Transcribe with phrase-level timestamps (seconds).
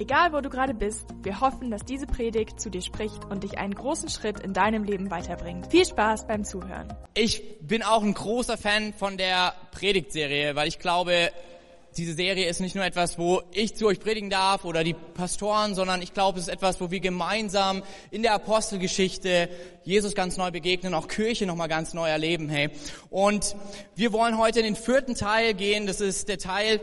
[0.00, 3.58] Egal wo du gerade bist, wir hoffen, dass diese Predigt zu dir spricht und dich
[3.58, 5.72] einen großen Schritt in deinem Leben weiterbringt.
[5.72, 6.94] Viel Spaß beim Zuhören.
[7.14, 11.32] Ich bin auch ein großer Fan von der Predigtserie, weil ich glaube,
[11.96, 15.74] diese Serie ist nicht nur etwas, wo ich zu euch predigen darf oder die Pastoren,
[15.74, 19.48] sondern ich glaube, es ist etwas, wo wir gemeinsam in der Apostelgeschichte
[19.82, 22.70] Jesus ganz neu begegnen, auch Kirche nochmal ganz neu erleben, hey.
[23.10, 23.56] Und
[23.96, 25.88] wir wollen heute in den vierten Teil gehen.
[25.88, 26.80] Das ist der Teil,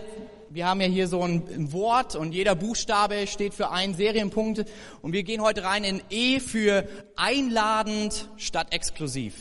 [0.50, 4.66] wir haben ja hier so ein Wort und jeder Buchstabe steht für einen Serienpunkt
[5.02, 9.34] und wir gehen heute rein in E für einladend statt exklusiv.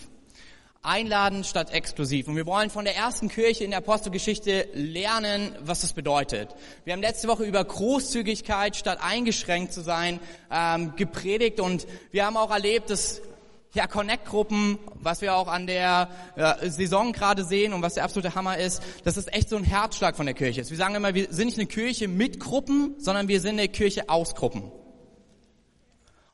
[0.82, 2.28] Einladend statt exklusiv.
[2.28, 6.50] Und wir wollen von der ersten Kirche in der Apostelgeschichte lernen, was das bedeutet.
[6.84, 12.36] Wir haben letzte Woche über Großzügigkeit statt eingeschränkt zu sein ähm, gepredigt und wir haben
[12.36, 13.22] auch erlebt, dass
[13.74, 18.34] ja, Connect-Gruppen, was wir auch an der ja, Saison gerade sehen und was der absolute
[18.34, 20.70] Hammer ist, dass es echt so ein Herzschlag von der Kirche ist.
[20.70, 24.08] Wir sagen immer, wir sind nicht eine Kirche mit Gruppen, sondern wir sind eine Kirche
[24.08, 24.70] aus Gruppen.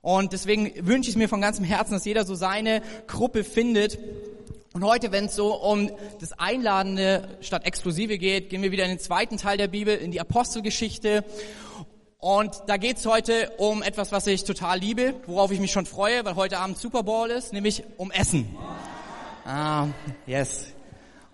[0.02, 3.98] Und deswegen wünsche ich mir von ganzem Herzen, dass jeder so seine Gruppe findet.
[4.72, 8.91] Und heute, wenn es so um das Einladende statt Exklusive geht, gehen wir wieder in
[8.91, 11.25] den zweiten Teil der Bibel, in die Apostelgeschichte.
[12.20, 16.22] Und da geht's heute um etwas, was ich total liebe, worauf ich mich schon freue,
[16.26, 18.54] weil heute Abend Super Bowl ist, nämlich um Essen.
[19.46, 19.86] Ah,
[20.26, 20.66] yes.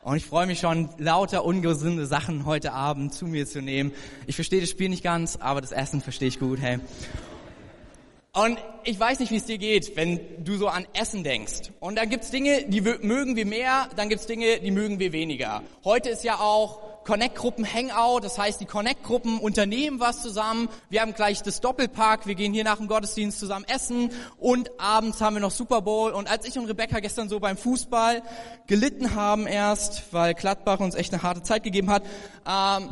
[0.04, 3.92] Und ich freue mich schon, lauter ungesunde Sachen heute Abend zu mir zu nehmen.
[4.28, 6.78] Ich verstehe das Spiel nicht ganz, aber das Essen verstehe ich gut, hey.
[8.32, 11.72] Und ich weiß nicht, wie es dir geht, wenn du so an Essen denkst.
[11.80, 15.64] Und dann gibt's Dinge, die mögen wir mehr, dann gibt's Dinge, die mögen wir weniger.
[15.82, 20.69] Heute ist ja auch Connect-Gruppen Hangout, das heißt, die Connect-Gruppen unternehmen was zusammen.
[20.91, 25.20] Wir haben gleich das Doppelpark, wir gehen hier nach dem Gottesdienst zusammen essen und abends
[25.20, 26.10] haben wir noch Super Bowl.
[26.10, 28.22] Und als ich und Rebecca gestern so beim Fußball
[28.66, 32.03] gelitten haben erst, weil Gladbach uns echt eine harte Zeit gegeben hat,
[32.44, 32.91] ähm,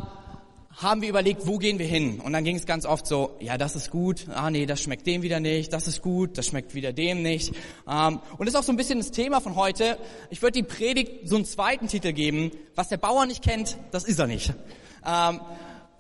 [0.77, 2.21] haben wir überlegt, wo gehen wir hin?
[2.21, 5.07] Und dann ging es ganz oft so, ja, das ist gut, ah nee, das schmeckt
[5.07, 7.55] dem wieder nicht, das ist gut, das schmeckt wieder dem nicht.
[7.89, 9.99] Ähm, und das ist auch so ein bisschen das Thema von heute.
[10.31, 14.05] Ich würde die Predigt so einen zweiten Titel geben, was der Bauer nicht kennt, das
[14.05, 14.53] ist er nicht.
[15.07, 15.41] Ähm,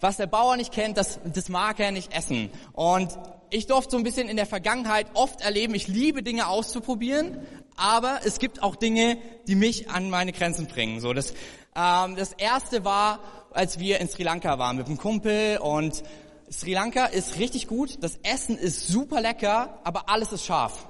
[0.00, 2.50] was der Bauer nicht kennt, das, das mag er nicht essen.
[2.72, 3.16] Und
[3.50, 7.38] ich durfte so ein bisschen in der Vergangenheit oft erleben, ich liebe Dinge auszuprobieren,
[7.76, 11.00] aber es gibt auch Dinge, die mich an meine Grenzen bringen.
[11.00, 11.32] So, das,
[11.76, 13.20] ähm, das erste war,
[13.54, 16.02] als wir in Sri Lanka waren mit einem Kumpel und
[16.50, 20.86] Sri Lanka ist richtig gut, das Essen ist super lecker, aber alles ist scharf.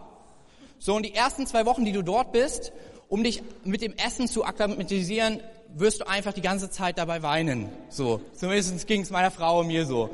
[0.79, 2.73] So, und die ersten zwei Wochen, die du dort bist,
[3.09, 5.41] um dich mit dem Essen zu akklimatisieren,
[5.75, 7.69] wirst du einfach die ganze Zeit dabei weinen.
[7.91, 10.11] So, zumindest ging es meiner Frau und mir so.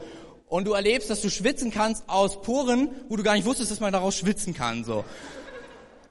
[0.48, 3.80] Und du erlebst, dass du schwitzen kannst aus Poren, wo du gar nicht wusstest, dass
[3.80, 4.84] man daraus schwitzen kann.
[4.84, 5.04] So.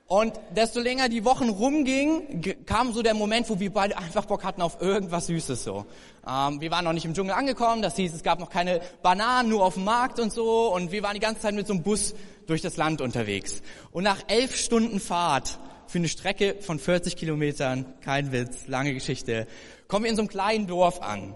[0.09, 4.43] Und desto länger die Wochen rumgingen, kam so der Moment, wo wir beide einfach Bock
[4.43, 5.85] hatten auf irgendwas Süßes so.
[6.27, 9.51] Ähm, wir waren noch nicht im Dschungel angekommen, das hieß, es gab noch keine Bananen,
[9.51, 10.73] nur auf dem Markt und so.
[10.73, 12.15] Und wir waren die ganze Zeit mit so einem Bus
[12.47, 13.61] durch das Land unterwegs.
[13.91, 19.45] Und nach elf Stunden Fahrt für eine Strecke von 40 Kilometern, kein Witz, lange Geschichte,
[19.87, 21.35] kommen wir in so einem kleinen Dorf an.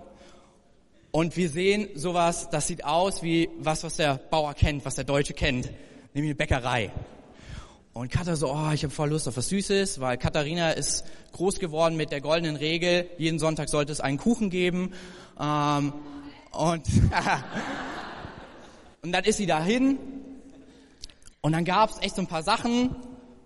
[1.12, 5.03] Und wir sehen sowas, das sieht aus wie was, was der Bauer kennt, was der
[5.03, 5.69] Deutsche kennt,
[6.16, 6.91] nämlich eine Bäckerei.
[7.93, 11.59] Und Katha so, oh, ich habe voll Lust auf was Süßes, weil Katharina ist groß
[11.59, 14.93] geworden mit der goldenen Regel, jeden Sonntag sollte es einen Kuchen geben.
[15.39, 15.93] Ähm,
[16.51, 16.87] und,
[19.03, 19.99] und dann ist sie dahin.
[21.41, 22.95] Und dann gab es echt so ein paar Sachen,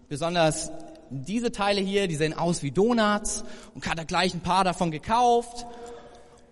[0.07, 0.72] besonders
[1.09, 3.44] diese Teile hier, die sehen aus wie Donuts.
[3.75, 5.66] Und Katha gleich ein paar davon gekauft,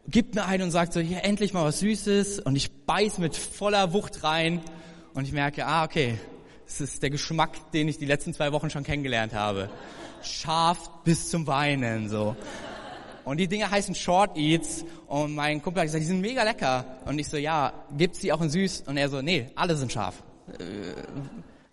[0.09, 2.39] gibt mir einen und sagt so, hier endlich mal was Süßes.
[2.39, 4.59] Und ich beiß mit voller Wucht rein.
[5.13, 6.19] Und ich merke, ah okay,
[6.67, 9.69] es ist der Geschmack, den ich die letzten zwei Wochen schon kennengelernt habe.
[10.21, 12.35] Scharf bis zum Weinen, so.
[13.23, 14.85] Und die Dinge heißen Short Eats.
[15.07, 16.85] Und mein Kumpel hat gesagt, die sind mega lecker.
[17.05, 18.83] Und ich so, ja, gibt's die auch in süß?
[18.87, 20.23] Und er so, nee, alle sind scharf.
[20.59, 20.93] Äh,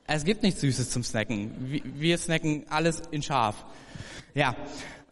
[0.06, 1.80] es gibt nichts Süßes zum Snacken.
[1.94, 3.64] Wir snacken alles in scharf.
[4.34, 4.56] Ja,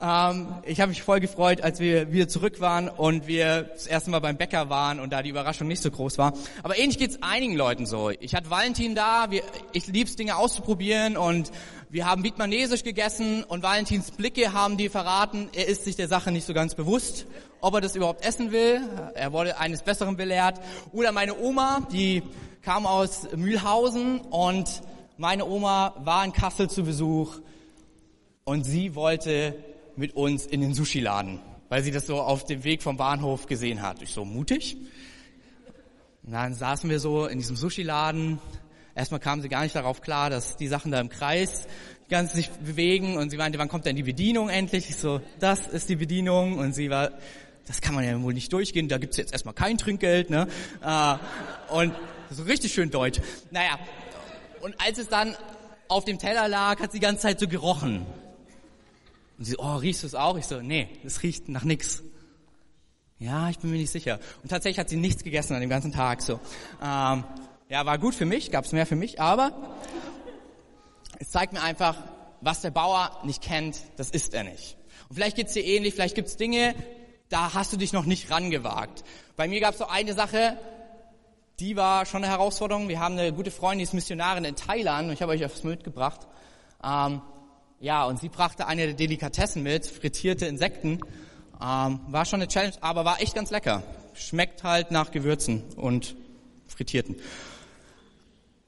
[0.00, 4.11] ähm, ich habe mich voll gefreut, als wir wieder zurück waren und wir das erste
[4.11, 6.32] Mal beim Bäcker waren und da die Überraschung nicht so groß war.
[6.62, 8.11] Aber ähnlich geht's einigen Leuten so.
[8.11, 9.43] Ich hatte Valentin da, wir,
[9.73, 11.52] ich lieb's Dinge auszuprobieren und
[11.91, 16.31] wir haben Vietnamesisch gegessen und Valentins Blicke haben die verraten, er ist sich der Sache
[16.31, 17.26] nicht so ganz bewusst,
[17.61, 18.81] ob er das überhaupt essen will.
[19.14, 20.61] Er wurde eines Besseren belehrt.
[20.93, 22.23] Oder meine Oma, die
[22.62, 24.82] kam aus Mühlhausen und
[25.19, 27.41] meine Oma war in Kassel zu Besuch
[28.44, 29.55] und sie wollte
[30.00, 33.82] mit uns in den Sushi-Laden, weil sie das so auf dem Weg vom Bahnhof gesehen
[33.82, 34.00] hat.
[34.02, 34.79] Ich so, mutig?
[36.25, 38.38] Und dann saßen wir so in diesem Sushi-Laden.
[38.94, 41.67] Erstmal kamen sie gar nicht darauf klar, dass die Sachen da im Kreis
[42.08, 44.88] ganz sich bewegen und sie meinte, wann kommt denn die Bedienung endlich?
[44.88, 47.12] Ich so, das ist die Bedienung und sie war,
[47.67, 50.49] das kann man ja wohl nicht durchgehen, da gibt's jetzt erstmal kein Trinkgeld, ne?
[50.82, 51.94] Äh, und
[52.31, 53.20] so richtig schön deutsch.
[53.50, 53.79] Naja,
[54.62, 55.37] und als es dann
[55.88, 58.06] auf dem Teller lag, hat sie die ganze Zeit so gerochen.
[59.40, 60.37] Und sie so, oh, riechst du es auch?
[60.37, 62.02] Ich so, nee, es riecht nach nix.
[63.19, 64.20] Ja, ich bin mir nicht sicher.
[64.42, 66.20] Und tatsächlich hat sie nichts gegessen an dem ganzen Tag.
[66.20, 66.34] So,
[66.82, 67.25] ähm,
[67.70, 69.52] ja, war gut für mich, gab's mehr für mich, aber
[71.19, 71.96] es zeigt mir einfach,
[72.42, 74.76] was der Bauer nicht kennt, das ist er nicht.
[75.08, 76.75] Und vielleicht geht's dir ähnlich, vielleicht gibt's Dinge,
[77.31, 79.04] da hast du dich noch nicht rangewagt.
[79.37, 80.58] Bei mir gab's so eine Sache,
[81.60, 82.88] die war schon eine Herausforderung.
[82.88, 85.64] Wir haben eine gute Freundin, die ist Missionarin in Thailand und ich habe euch etwas
[85.64, 86.28] mitgebracht.
[86.84, 87.22] Ähm,
[87.81, 91.00] ja, und sie brachte eine der Delikatessen mit, frittierte Insekten.
[91.62, 93.82] Ähm, war schon eine Challenge, aber war echt ganz lecker.
[94.12, 96.15] Schmeckt halt nach Gewürzen und
[96.67, 97.17] Frittierten.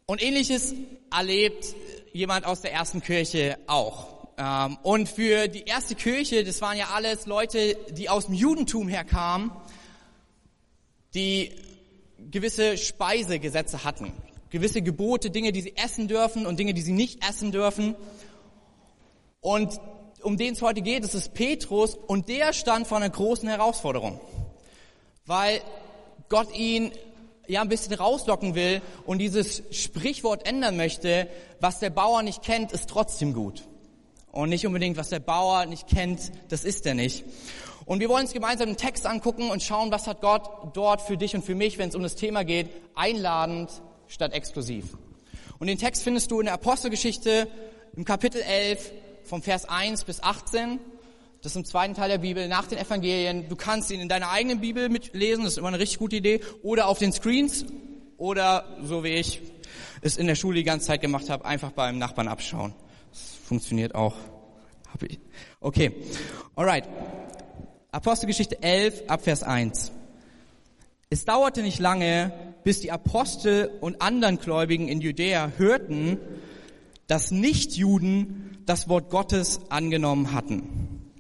[0.07, 0.75] Und ähnliches
[1.15, 1.75] erlebt
[2.15, 4.29] jemand aus der ersten Kirche auch.
[4.39, 8.89] Ähm, und für die erste Kirche, das waren ja alles Leute, die aus dem Judentum
[8.89, 9.51] herkamen,
[11.15, 11.53] die
[12.31, 14.15] gewisse Speisegesetze hatten.
[14.49, 17.95] Gewisse Gebote, Dinge, die sie essen dürfen und Dinge, die sie nicht essen dürfen.
[19.43, 19.81] Und
[20.23, 24.21] um den es heute geht, das ist Petrus und der stand vor einer großen Herausforderung.
[25.27, 25.61] Weil
[26.29, 26.93] Gott ihn
[27.49, 31.29] ja ein bisschen rauslocken will und dieses Sprichwort ändern möchte,
[31.59, 33.65] was der Bauer nicht kennt, ist trotzdem gut.
[34.31, 37.25] Und nicht unbedingt, was der Bauer nicht kennt, das ist er nicht.
[37.85, 41.17] Und wir wollen uns gemeinsam einen Text angucken und schauen, was hat Gott dort für
[41.17, 43.71] dich und für mich, wenn es um das Thema geht, einladend
[44.07, 44.97] statt exklusiv.
[45.59, 47.49] Und den Text findest du in der Apostelgeschichte
[47.97, 48.93] im Kapitel 11
[49.25, 50.79] vom Vers 1 bis 18.
[51.43, 53.49] Das ist im zweiten Teil der Bibel, nach den Evangelien.
[53.49, 56.41] Du kannst ihn in deiner eigenen Bibel mitlesen, das ist immer eine richtig gute Idee.
[56.63, 57.65] Oder auf den Screens
[58.17, 59.41] oder, so wie ich
[60.03, 62.75] es in der Schule die ganze Zeit gemacht habe, einfach beim Nachbarn abschauen.
[63.11, 64.15] Das funktioniert auch.
[65.61, 65.93] Okay,
[66.55, 66.85] alright.
[67.91, 69.93] Apostelgeschichte 11, Abvers 1.
[71.11, 72.33] Es dauerte nicht lange,
[72.65, 76.19] bis die Apostel und anderen Gläubigen in Judäa hörten,
[77.13, 81.11] dass Nichtjuden das Wort Gottes angenommen hatten.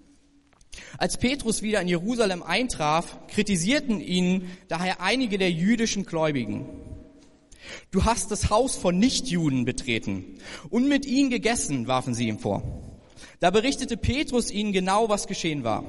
[0.96, 6.64] Als Petrus wieder in Jerusalem eintraf, kritisierten ihn daher einige der jüdischen Gläubigen.
[7.90, 10.38] Du hast das Haus von Nichtjuden betreten
[10.70, 12.62] und mit ihnen gegessen, warfen sie ihm vor.
[13.40, 15.84] Da berichtete Petrus ihnen genau, was geschehen war.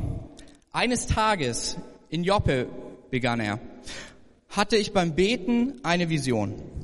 [0.74, 1.78] Eines Tages
[2.10, 2.68] in Joppe,
[3.10, 3.62] begann er,
[4.50, 6.83] hatte ich beim Beten eine Vision.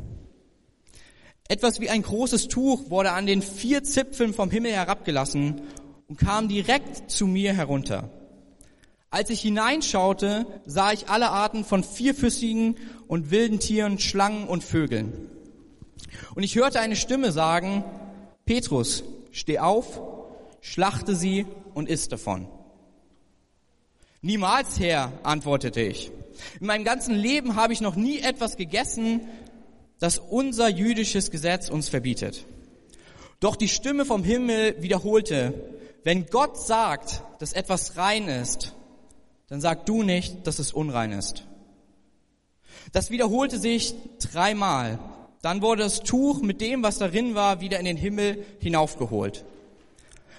[1.50, 5.62] Etwas wie ein großes Tuch wurde an den vier Zipfeln vom Himmel herabgelassen
[6.08, 8.12] und kam direkt zu mir herunter.
[9.10, 15.28] Als ich hineinschaute, sah ich alle Arten von vierfüßigen und wilden Tieren, Schlangen und Vögeln.
[16.36, 17.84] Und ich hörte eine Stimme sagen,
[18.46, 20.02] Petrus, steh auf,
[20.62, 22.48] schlachte sie und iss davon.
[24.22, 26.12] Niemals, Herr, antwortete ich.
[26.60, 29.22] In meinem ganzen Leben habe ich noch nie etwas gegessen,
[30.00, 32.46] das unser jüdisches Gesetz uns verbietet.
[33.40, 35.54] Doch die Stimme vom Himmel wiederholte,
[36.04, 38.76] wenn Gott sagt, dass etwas rein ist,
[39.48, 41.46] dann sag du nicht, dass es unrein ist.
[42.92, 45.00] Das wiederholte sich dreimal.
[45.42, 49.46] Dann wurde das Tuch mit dem, was darin war, wieder in den Himmel hinaufgeholt.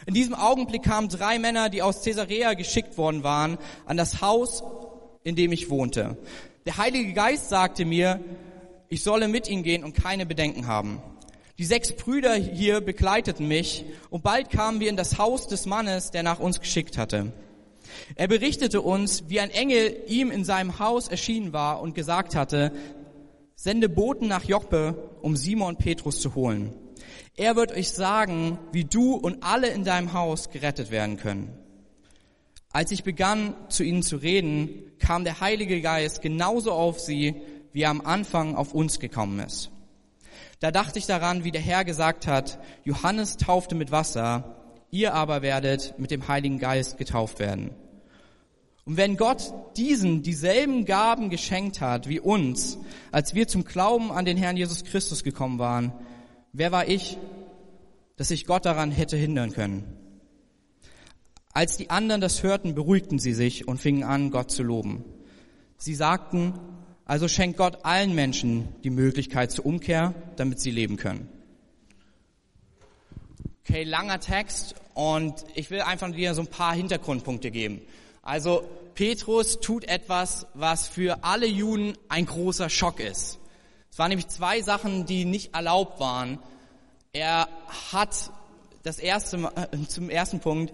[0.07, 4.63] In diesem Augenblick kamen drei Männer, die aus Caesarea geschickt worden waren, an das Haus,
[5.23, 6.17] in dem ich wohnte.
[6.67, 8.21] Der Heilige Geist sagte mir,
[8.93, 11.01] ich solle mit ihnen gehen und keine Bedenken haben.
[11.59, 16.11] Die sechs Brüder hier begleiteten mich und bald kamen wir in das Haus des Mannes,
[16.11, 17.33] der nach uns geschickt hatte.
[18.17, 22.73] Er berichtete uns, wie ein Engel ihm in seinem Haus erschienen war und gesagt hatte,
[23.55, 26.73] sende Boten nach Joppe, um Simon Petrus zu holen.
[27.37, 31.53] Er wird euch sagen, wie du und alle in deinem Haus gerettet werden können.
[32.73, 37.37] Als ich begann, zu ihnen zu reden, kam der Heilige Geist genauso auf sie,
[37.73, 39.71] wie er am Anfang auf uns gekommen ist.
[40.61, 44.57] Da dachte ich daran, wie der Herr gesagt hat, Johannes taufte mit Wasser,
[44.91, 47.71] ihr aber werdet mit dem Heiligen Geist getauft werden.
[48.85, 52.79] Und wenn Gott diesen dieselben Gaben geschenkt hat wie uns,
[53.13, 55.93] als wir zum Glauben an den Herrn Jesus Christus gekommen waren,
[56.53, 57.19] wer war ich,
[58.17, 59.97] dass ich Gott daran hätte hindern können?
[61.53, 65.05] Als die anderen das hörten, beruhigten sie sich und fingen an, Gott zu loben.
[65.79, 66.55] Sie sagten,
[67.11, 71.29] also schenkt Gott allen Menschen die Möglichkeit zur Umkehr, damit sie leben können.
[73.65, 77.81] Okay, langer Text und ich will einfach dir so ein paar Hintergrundpunkte geben.
[78.23, 78.63] Also
[78.95, 83.41] Petrus tut etwas, was für alle Juden ein großer Schock ist.
[83.91, 86.39] Es waren nämlich zwei Sachen, die nicht erlaubt waren.
[87.13, 87.49] Er
[87.91, 88.31] hat
[88.85, 90.73] das erste, äh, zum ersten Punkt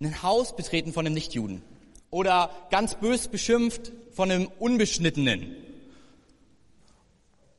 [0.00, 1.62] ein Haus betreten von einem Nichtjuden
[2.10, 5.56] oder ganz bös beschimpft von einem Unbeschnittenen.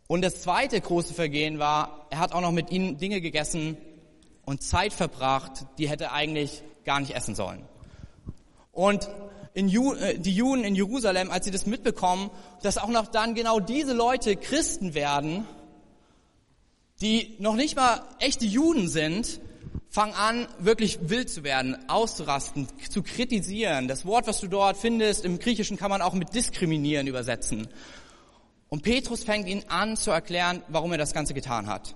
[0.08, 3.78] Und das zweite große Vergehen war, er hat auch noch mit ihnen Dinge gegessen
[4.46, 7.64] und Zeit verbracht, die hätte eigentlich gar nicht essen sollen.
[8.74, 9.10] Und
[9.56, 12.30] Ju, äh, die Juden in Jerusalem, als sie das mitbekommen,
[12.62, 15.46] dass auch noch dann genau diese Leute Christen werden,
[17.02, 19.42] die noch nicht mal echte Juden sind,
[19.90, 23.88] fangen an, wirklich wild zu werden, auszurasten, zu kritisieren.
[23.88, 27.68] Das Wort, was du dort findest, im Griechischen kann man auch mit diskriminieren übersetzen.
[28.70, 31.96] Und Petrus fängt ihn an zu erklären, warum er das Ganze getan hat.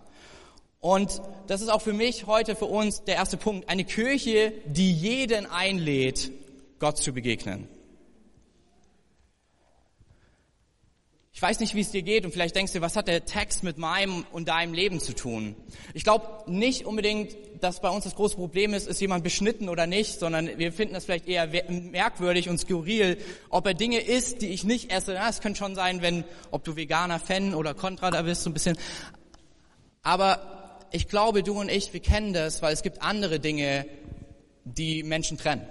[0.82, 3.70] Und das ist auch für mich heute, für uns der erste Punkt.
[3.70, 6.32] Eine Kirche, die jeden einlädt,
[6.80, 7.70] Gott zu begegnen.
[11.36, 13.62] Ich weiß nicht, wie es dir geht und vielleicht denkst du, was hat der Text
[13.62, 15.58] mit meinem und deinem Leben zu tun?
[15.94, 19.86] Ich glaube nicht unbedingt, dass bei uns das große Problem ist, ist jemand beschnitten oder
[19.86, 23.18] nicht, sondern wir finden das vielleicht eher merkwürdig und skurril,
[23.50, 25.14] ob er Dinge isst, die ich nicht esse.
[25.14, 28.50] Ja, es könnte schon sein, wenn, ob du Veganer, Fan oder Kontra da bist, so
[28.50, 28.78] ein bisschen.
[30.04, 33.86] Aber ich glaube, du und ich, wir kennen das, weil es gibt andere Dinge,
[34.64, 35.68] die Menschen trennen.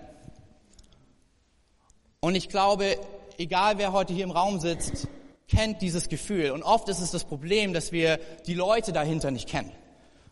[2.20, 2.98] Und ich glaube,
[3.38, 5.08] egal wer heute hier im Raum sitzt,
[5.48, 6.50] kennt dieses Gefühl.
[6.50, 9.72] Und oft ist es das Problem, dass wir die Leute dahinter nicht kennen.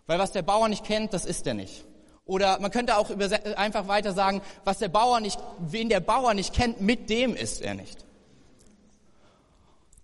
[0.07, 1.85] Weil was der Bauer nicht kennt, das ist er nicht.
[2.25, 3.11] Oder man könnte auch
[3.57, 7.63] einfach weiter sagen, was der Bauer nicht, wen der Bauer nicht kennt, mit dem ist
[7.63, 8.05] er nicht.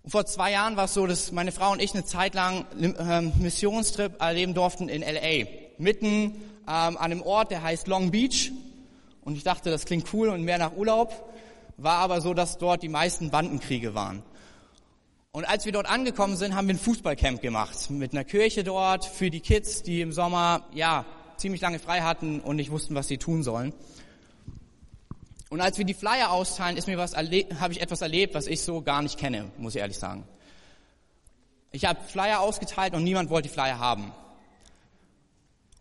[0.03, 2.67] Und vor zwei Jahren war es so, dass meine Frau und ich eine Zeit lang
[2.73, 5.47] einen Missionstrip erleben durften in LA.
[5.79, 6.33] Mitten ähm,
[6.67, 8.50] an einem Ort, der heißt Long Beach.
[9.23, 11.12] Und ich dachte, das klingt cool und mehr nach Urlaub.
[11.77, 14.23] War aber so, dass dort die meisten Bandenkriege waren.
[15.30, 19.04] Und als wir dort angekommen sind, haben wir ein Fußballcamp gemacht mit einer Kirche dort
[19.04, 21.04] für die Kids, die im Sommer ja
[21.37, 23.75] ziemlich lange frei hatten und nicht wussten, was sie tun sollen.
[25.50, 28.62] Und als wir die Flyer austeilen, ist mir was habe ich etwas erlebt, was ich
[28.62, 30.25] so gar nicht kenne, muss ich ehrlich sagen.
[31.73, 34.12] Ich habe Flyer ausgeteilt und niemand wollte die Flyer haben.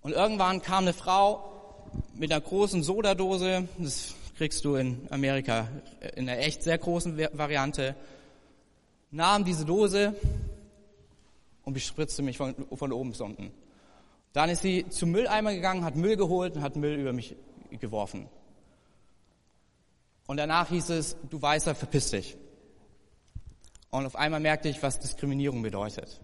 [0.02, 1.54] Und irgendwann kam eine Frau
[2.14, 5.70] mit einer großen Sodadose, das kriegst du in Amerika
[6.16, 7.96] in einer echt sehr großen Variante,
[9.12, 10.16] nahm diese Dose
[11.64, 13.52] und bespritzte mich von, von oben bis unten.
[14.34, 17.36] Dann ist sie zum Mülleimer gegangen, hat Müll geholt und hat Müll über mich
[17.72, 18.30] geworfen.
[20.28, 22.38] Und danach hieß es, du Weißer, verpiss dich.
[23.90, 26.20] Und auf einmal merkte ich, was Diskriminierung bedeutet.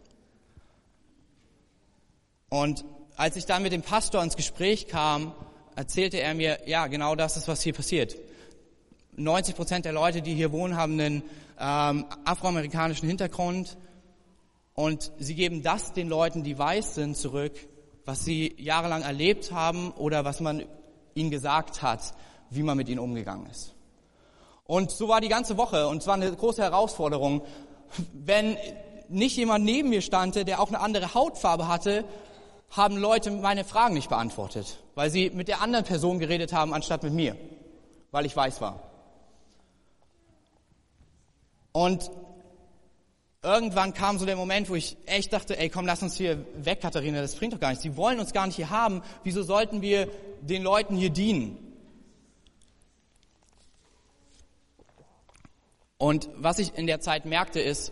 [2.50, 2.86] Und
[3.16, 5.34] als ich dann mit dem Pastor ins Gespräch kam,
[5.76, 8.16] erzählte er mir, ja, genau das ist, was hier passiert.
[9.16, 11.24] 90 Prozent der Leute, die hier wohnen, haben einen
[11.60, 13.78] ähm, afroamerikanischen Hintergrund
[14.74, 17.54] und sie geben das den Leuten, die weiß sind, zurück,
[18.06, 20.64] was sie jahrelang erlebt haben oder was man
[21.14, 22.14] ihnen gesagt hat,
[22.50, 23.74] wie man mit ihnen umgegangen ist.
[24.66, 27.44] Und so war die ganze Woche und es war eine große Herausforderung.
[28.14, 28.58] Wenn
[29.10, 32.06] nicht jemand neben mir stand, der auch eine andere Hautfarbe hatte,
[32.72, 37.04] haben Leute meine Fragen nicht beantwortet, weil sie mit der anderen Person geredet haben, anstatt
[37.04, 37.36] mit mir,
[38.12, 38.93] weil ich weiß war.
[41.74, 42.10] Und
[43.42, 46.82] irgendwann kam so der Moment, wo ich echt dachte, ey, komm, lass uns hier weg,
[46.82, 47.84] Katharina, das bringt doch gar nichts.
[47.84, 49.02] Die wollen uns gar nicht hier haben.
[49.24, 50.08] Wieso sollten wir
[50.42, 51.58] den Leuten hier dienen?
[55.98, 57.92] Und was ich in der Zeit merkte, ist,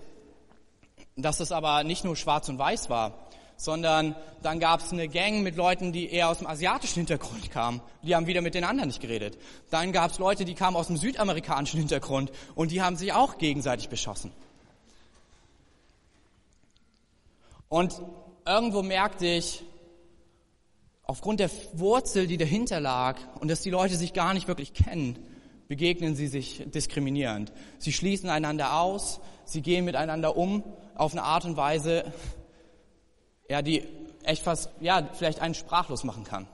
[1.16, 3.28] dass es aber nicht nur schwarz und weiß war,
[3.62, 7.80] sondern dann gab es eine Gang mit Leuten, die eher aus dem asiatischen Hintergrund kamen.
[8.02, 9.38] Die haben wieder mit den anderen nicht geredet.
[9.70, 13.38] Dann gab es Leute, die kamen aus dem südamerikanischen Hintergrund und die haben sich auch
[13.38, 14.32] gegenseitig beschossen.
[17.70, 18.02] Und
[18.48, 19.64] irgendwo merkte ich,
[21.04, 25.20] aufgrund der Wurzel, die dahinter lag und dass die Leute sich gar nicht wirklich kennen,
[25.68, 27.54] begegnen sie sich diskriminierend.
[27.78, 30.64] Sie schließen einander aus, sie gehen miteinander um
[30.96, 32.12] auf eine Art und Weise,
[33.52, 33.84] ja, die
[34.24, 36.48] echt fast, ja, vielleicht einen sprachlos machen kann.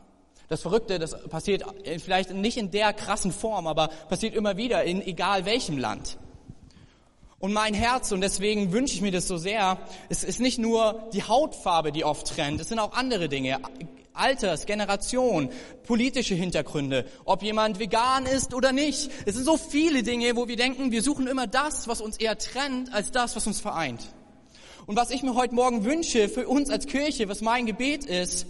[0.49, 1.63] Das Verrückte, das passiert
[2.03, 6.17] vielleicht nicht in der krassen Form, aber passiert immer wieder in egal welchem Land.
[7.37, 9.77] Und mein Herz, und deswegen wünsche ich mir das so sehr,
[10.09, 13.59] es ist nicht nur die Hautfarbe, die oft trennt, es sind auch andere Dinge.
[14.13, 15.51] Alters, Generation,
[15.83, 19.11] politische Hintergründe, ob jemand vegan ist oder nicht.
[19.27, 22.39] Es sind so viele Dinge, wo wir denken, wir suchen immer das, was uns eher
[22.39, 24.07] trennt, als das, was uns vereint.
[24.87, 28.47] Und was ich mir heute Morgen wünsche für uns als Kirche, was mein Gebet ist,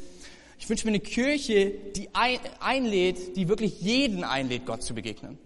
[0.60, 5.38] Ich wünsche mir eine Kirche, die einlädt, die wirklich jeden einlädt, Gott zu begegnen.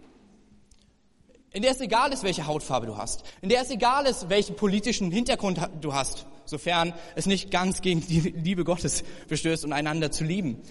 [1.52, 3.24] In der es egal ist, welche Hautfarbe du hast.
[3.42, 8.06] In der es egal ist, welchen politischen Hintergrund du hast, sofern es nicht ganz gegen
[8.08, 10.62] die Liebe Gottes verstößt und einander zu lieben.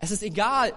[0.00, 0.72] Es ist egal,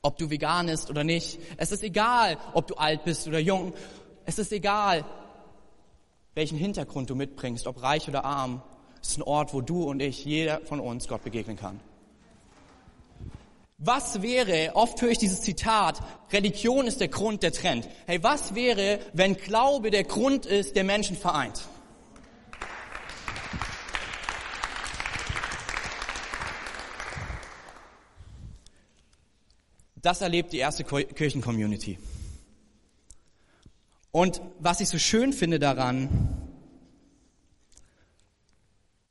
[0.00, 1.40] ob du vegan bist oder nicht.
[1.56, 3.74] Es ist egal, ob du alt bist oder jung.
[4.26, 5.04] Es ist egal,
[6.34, 8.62] welchen Hintergrund du mitbringst, ob reich oder arm.
[9.00, 11.80] Ist ein Ort, wo du und ich, jeder von uns Gott begegnen kann.
[13.78, 16.00] Was wäre, oft höre ich dieses Zitat,
[16.32, 17.88] Religion ist der Grund, der Trend.
[18.06, 21.68] Hey, was wäre, wenn Glaube der Grund ist, der Menschen vereint?
[29.96, 31.98] Das erlebt die erste Kirchencommunity.
[34.14, 36.08] Und was ich so schön finde daran,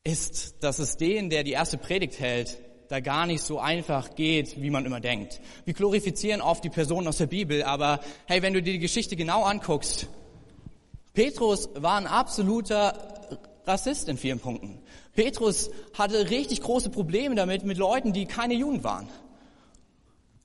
[0.05, 2.57] ist, dass es den, der die erste Predigt hält,
[2.87, 5.41] da gar nicht so einfach geht, wie man immer denkt.
[5.65, 9.17] Wir glorifizieren oft die Person aus der Bibel, aber hey, wenn du dir die Geschichte
[9.17, 10.07] genau anguckst,
[11.11, 14.79] Petrus war ein absoluter Rassist in vielen Punkten.
[15.11, 19.09] Petrus hatte richtig große Probleme damit mit Leuten, die keine Juden waren.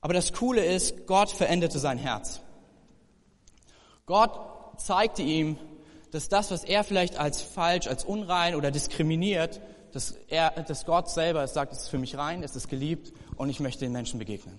[0.01, 2.41] Aber das Coole ist, Gott veränderte sein Herz.
[4.09, 4.31] Gott
[4.79, 5.55] zeigte ihm,
[6.09, 9.61] dass das, was er vielleicht als falsch, als unrein oder diskriminiert,
[9.91, 13.49] dass, er, dass Gott selber sagt, es ist für mich rein, es ist geliebt und
[13.49, 14.57] ich möchte den Menschen begegnen.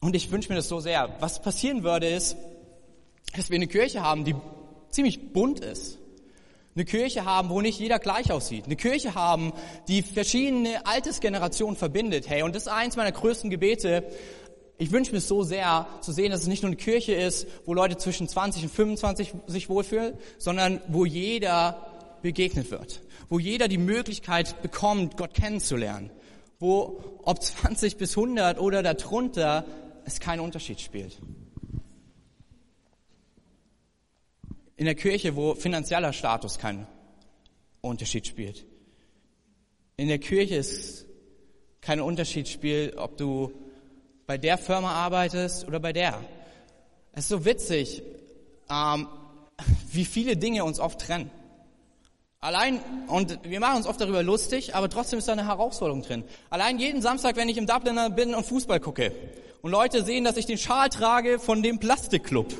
[0.00, 1.14] Und ich wünsche mir das so sehr.
[1.20, 2.38] Was passieren würde, ist,
[3.36, 4.34] dass wir eine Kirche haben, die
[4.88, 5.98] ziemlich bunt ist.
[6.74, 8.64] Eine Kirche haben, wo nicht jeder gleich aussieht.
[8.64, 9.52] Eine Kirche haben,
[9.88, 12.30] die verschiedene Altersgenerationen verbindet.
[12.30, 14.10] Hey, und das ist eins meiner größten Gebete.
[14.78, 17.74] Ich wünsche mir so sehr zu sehen, dass es nicht nur eine Kirche ist, wo
[17.74, 23.02] Leute zwischen 20 und 25 sich wohlfühlen, sondern wo jeder begegnet wird.
[23.28, 26.10] Wo jeder die Möglichkeit bekommt, Gott kennenzulernen.
[26.60, 29.64] Wo, ob 20 bis 100 oder darunter,
[30.04, 31.18] es keinen Unterschied spielt.
[34.78, 36.86] in der Kirche, wo finanzieller Status keinen
[37.80, 38.64] Unterschied spielt.
[39.96, 41.04] In der Kirche ist
[41.80, 43.52] kein Unterschied spielt, ob du
[44.28, 46.22] bei der Firma arbeitest oder bei der.
[47.12, 48.02] Es ist so witzig,
[48.70, 49.08] ähm,
[49.90, 51.30] wie viele Dinge uns oft trennen.
[52.38, 56.24] Allein, und wir machen uns oft darüber lustig, aber trotzdem ist da eine Herausforderung drin.
[56.50, 59.12] Allein jeden Samstag, wenn ich im Dubliner bin und Fußball gucke
[59.62, 62.52] und Leute sehen, dass ich den Schal trage von dem Plastikclub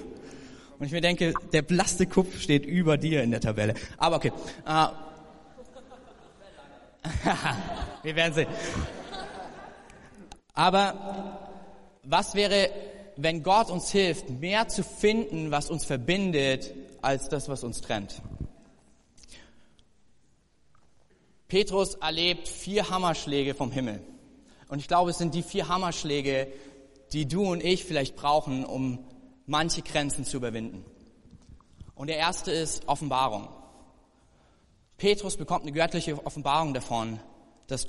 [0.79, 3.75] und ich mir denke, der Plastikkupf steht über dir in der Tabelle.
[3.99, 4.33] Aber okay.
[4.67, 4.87] Äh,
[8.05, 8.49] wir werden sehen.
[10.55, 11.48] Aber
[12.03, 12.71] was wäre,
[13.17, 18.23] wenn Gott uns hilft, mehr zu finden, was uns verbindet, als das, was uns trennt?
[21.49, 24.03] Petrus erlebt vier Hammerschläge vom Himmel.
[24.69, 26.53] Und ich glaube, es sind die vier Hammerschläge,
[27.13, 28.99] die du und ich vielleicht brauchen, um
[29.47, 30.85] manche Grenzen zu überwinden.
[31.95, 33.49] Und der erste ist Offenbarung.
[34.99, 37.19] Petrus bekommt eine göttliche Offenbarung davon,
[37.67, 37.89] dass äh,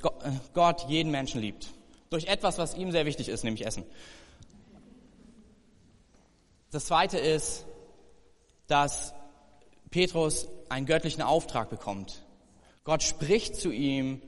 [0.54, 1.70] Gott jeden Menschen liebt.
[2.10, 3.84] Durch etwas, was ihm sehr wichtig ist, nämlich Essen.
[6.70, 7.66] Das zweite ist,
[8.66, 9.14] dass
[9.90, 12.24] Petrus einen göttlichen Auftrag bekommt.
[12.84, 14.22] Gott spricht zu ihm,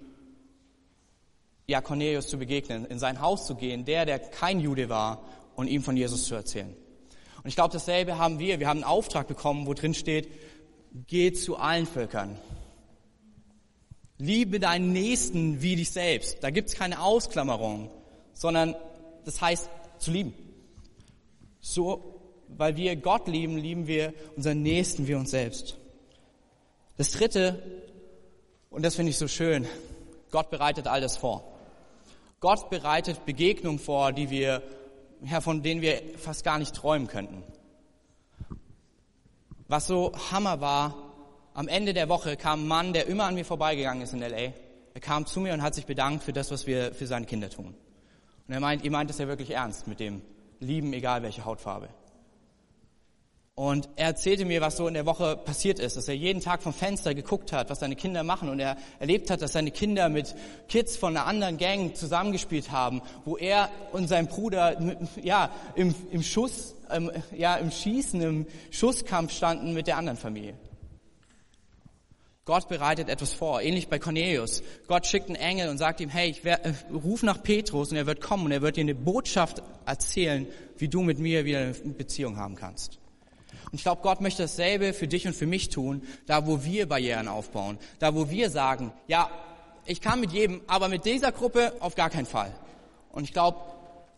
[1.67, 5.23] ja, Cornelius zu begegnen, in sein Haus zu gehen, der, der kein Jude war,
[5.55, 6.75] und ihm von Jesus zu erzählen.
[7.43, 8.61] Und ich glaube, dasselbe haben wir.
[8.61, 10.31] Wir haben einen Auftrag bekommen, wo drin steht,
[11.07, 12.39] geh zu allen Völkern.
[14.19, 16.39] Liebe deinen Nächsten wie dich selbst.
[16.43, 17.91] Da gibt es keine Ausklammerung,
[18.35, 18.75] sondern
[19.25, 20.35] das heißt zu lieben.
[21.61, 25.77] So, weil wir Gott lieben, lieben wir unseren Nächsten wie uns selbst.
[26.97, 27.63] Das dritte,
[28.71, 29.67] und das finde ich so schön,
[30.31, 31.45] Gott bereitet all das vor.
[32.41, 34.63] Gott bereitet Begegnungen vor, die wir
[35.25, 37.43] ja, von denen wir fast gar nicht träumen könnten.
[39.69, 41.12] Was so Hammer war,
[41.55, 44.53] am Ende der Woche kam ein Mann, der immer an mir vorbeigegangen ist in L.A.
[44.95, 47.51] Er kam zu mir und hat sich bedankt für das, was wir für seine Kinder
[47.51, 47.75] tun.
[48.49, 50.23] Und er meint, ihr meint es ja wirklich ernst mit dem
[50.61, 51.89] Lieben, egal welche Hautfarbe.
[53.55, 56.63] Und er erzählte mir, was so in der Woche passiert ist, dass er jeden Tag
[56.63, 60.09] vom Fenster geguckt hat, was seine Kinder machen und er erlebt hat, dass seine Kinder
[60.09, 60.35] mit
[60.69, 64.81] Kids von einer anderen Gang zusammengespielt haben, wo er und sein Bruder
[65.23, 70.55] ja im, im Schuss, ähm, ja im Schießen, im Schusskampf standen mit der anderen Familie.
[72.45, 74.65] Gott bereitet etwas vor, ähnlich bei Cornelius.
[74.89, 77.97] Gott schickt einen Engel und sagt ihm, hey, ich wer, äh, ruf nach Petrus und
[77.97, 81.61] er wird kommen und er wird dir eine Botschaft erzählen, wie du mit mir wieder
[81.61, 82.99] eine Beziehung haben kannst.
[83.67, 86.89] Und ich glaube, Gott möchte dasselbe für dich und für mich tun, da wo wir
[86.89, 89.31] Barrieren aufbauen, da wo wir sagen, ja,
[89.87, 92.53] ich kann mit jedem, aber mit dieser Gruppe auf gar keinen Fall.
[93.13, 93.59] Und ich glaube,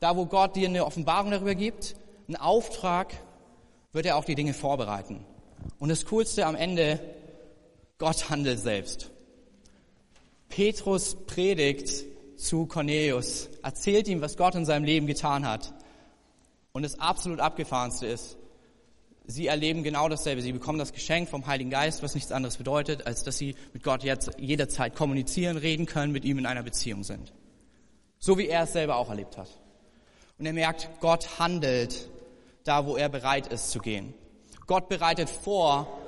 [0.01, 1.95] da wo Gott dir eine Offenbarung darüber gibt,
[2.27, 3.13] einen Auftrag,
[3.93, 5.27] wird er auch die Dinge vorbereiten.
[5.79, 7.01] Und das Coolste am Ende,
[7.99, 9.11] Gott handelt selbst.
[10.49, 12.05] Petrus predigt
[12.37, 15.73] zu Cornelius, erzählt ihm, was Gott in seinem Leben getan hat.
[16.73, 18.37] Und das absolut abgefahrenste ist,
[19.27, 20.43] sie erleben genau dasselbe.
[20.43, 23.83] Sie bekommen das Geschenk vom Heiligen Geist, was nichts anderes bedeutet, als dass sie mit
[23.83, 27.33] Gott jetzt jederzeit kommunizieren, reden können, mit ihm in einer Beziehung sind.
[28.19, 29.49] So wie er es selber auch erlebt hat.
[30.39, 32.11] Und er merkt, Gott handelt
[32.65, 34.15] da, wo er bereit ist zu gehen.
[34.67, 35.99] Gott bereitet vor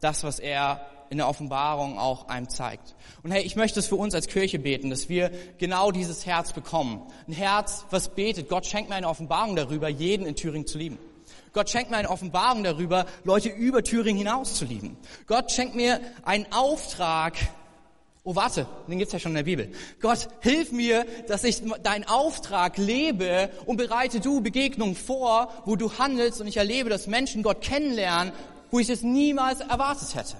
[0.00, 2.94] das, was er in der Offenbarung auch einem zeigt.
[3.22, 6.52] Und hey, ich möchte es für uns als Kirche beten, dass wir genau dieses Herz
[6.52, 7.02] bekommen.
[7.26, 8.48] Ein Herz, was betet.
[8.48, 10.98] Gott schenkt mir eine Offenbarung darüber, jeden in Thüringen zu lieben.
[11.52, 14.98] Gott schenkt mir eine Offenbarung darüber, Leute über Thüringen hinaus zu lieben.
[15.26, 17.34] Gott schenkt mir einen Auftrag,
[18.28, 19.70] Oh, warte, den gibt's ja schon in der Bibel.
[20.00, 25.96] Gott, hilf mir, dass ich deinen Auftrag lebe und bereite du Begegnungen vor, wo du
[25.96, 28.32] handelst und ich erlebe, dass Menschen Gott kennenlernen,
[28.72, 30.36] wo ich es niemals erwartet hätte.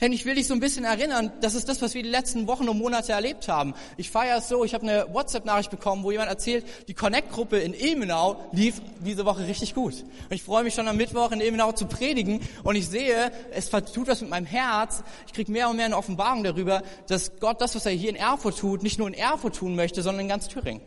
[0.00, 2.46] Denn ich will dich so ein bisschen erinnern, das ist das, was wir die letzten
[2.46, 3.72] Wochen und Monate erlebt haben.
[3.96, 7.72] Ich feiere es so, ich habe eine WhatsApp-Nachricht bekommen, wo jemand erzählt, die Connect-Gruppe in
[7.72, 9.94] Ilmenau lief diese Woche richtig gut.
[10.02, 13.70] Und ich freue mich schon am Mittwoch in Ilmenau zu predigen und ich sehe, es
[13.70, 15.02] tut was mit meinem Herz.
[15.26, 18.16] Ich kriege mehr und mehr eine Offenbarung darüber, dass Gott das, was er hier in
[18.16, 20.82] Erfurt tut, nicht nur in Erfurt tun möchte, sondern in ganz Thüringen.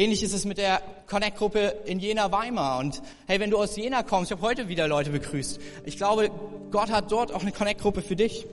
[0.00, 2.78] Ähnlich ist es mit der Connect-Gruppe in Jena Weimar.
[2.78, 5.60] Und hey, wenn du aus Jena kommst, ich habe heute wieder Leute begrüßt.
[5.84, 6.30] Ich glaube,
[6.70, 8.46] Gott hat dort auch eine Connect-Gruppe für dich.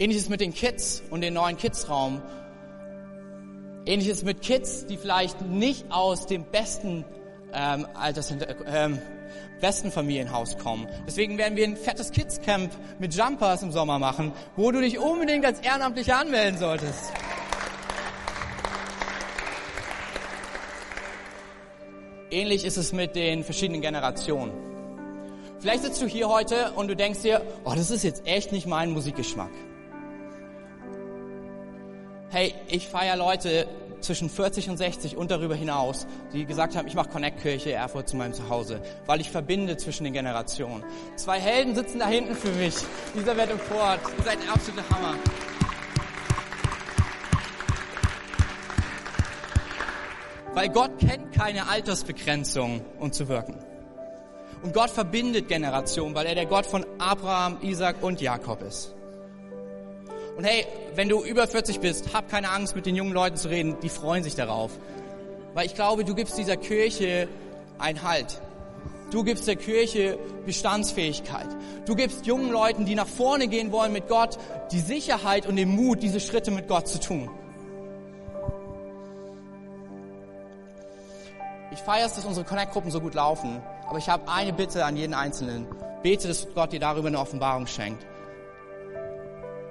[0.00, 2.20] Ähnliches mit den Kids und den neuen Kids-Raum.
[3.86, 7.04] Ähnliches mit Kids, die vielleicht nicht aus dem besten
[7.52, 8.34] ähm, Alters,
[8.66, 8.98] ähm,
[9.60, 10.88] besten Familienhaus kommen.
[11.06, 15.46] Deswegen werden wir ein fettes Kids-Camp mit Jumpers im Sommer machen, wo du dich unbedingt
[15.46, 17.12] als Ehrenamtlicher anmelden solltest.
[22.30, 24.52] Ähnlich ist es mit den verschiedenen Generationen.
[25.60, 28.66] Vielleicht sitzt du hier heute und du denkst dir, oh, das ist jetzt echt nicht
[28.66, 29.50] mein Musikgeschmack.
[32.30, 33.68] Hey, ich feiere Leute
[34.00, 38.08] zwischen 40 und 60 und darüber hinaus, die gesagt haben, ich mache Connect Kirche Erfurt
[38.08, 40.84] zu meinem Zuhause, weil ich verbinde zwischen den Generationen.
[41.14, 42.74] Zwei Helden sitzen da hinten für mich,
[43.14, 44.00] Elisabeth und Ford.
[44.18, 45.14] Ihr seid ein absoluter Hammer.
[50.56, 53.58] Weil Gott kennt keine Altersbegrenzung, um zu wirken.
[54.62, 58.94] Und Gott verbindet Generationen, weil er der Gott von Abraham, Isaac und Jakob ist.
[60.34, 63.48] Und hey, wenn du über 40 bist, hab keine Angst, mit den jungen Leuten zu
[63.50, 64.70] reden, die freuen sich darauf.
[65.52, 67.28] Weil ich glaube, du gibst dieser Kirche
[67.78, 68.40] einen Halt.
[69.10, 71.48] Du gibst der Kirche Bestandsfähigkeit.
[71.84, 74.38] Du gibst jungen Leuten, die nach vorne gehen wollen mit Gott,
[74.72, 77.28] die Sicherheit und den Mut, diese Schritte mit Gott zu tun.
[81.76, 84.96] Ich feiere es, dass unsere Connect-Gruppen so gut laufen, aber ich habe eine Bitte an
[84.96, 85.66] jeden Einzelnen.
[86.02, 88.06] Bete, dass Gott dir darüber eine Offenbarung schenkt.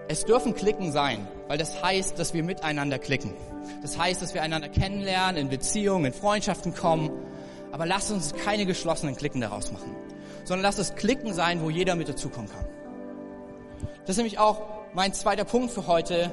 [0.07, 3.33] Es dürfen Klicken sein, weil das heißt, dass wir miteinander klicken.
[3.81, 7.09] Das heißt, dass wir einander kennenlernen, in Beziehungen, in Freundschaften kommen.
[7.71, 9.95] Aber lasst uns keine geschlossenen Klicken daraus machen,
[10.43, 12.65] sondern lasst es Klicken sein, wo jeder mit dazukommen kann.
[14.01, 14.61] Das ist nämlich auch
[14.93, 16.31] mein zweiter Punkt für heute.